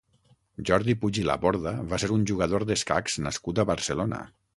Jordi 0.69 0.95
Puig 1.01 1.19
i 1.23 1.25
Laborda 1.27 1.73
va 1.91 1.99
ser 2.03 2.09
un 2.15 2.23
jugador 2.31 2.65
d'escacs 2.71 3.19
nascut 3.27 3.63
a 3.65 3.67
Barcelona. 3.73 4.23